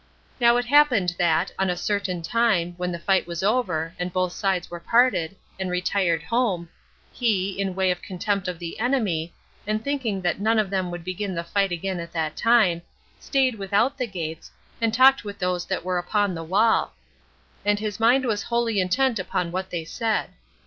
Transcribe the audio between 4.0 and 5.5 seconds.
both sides were parted,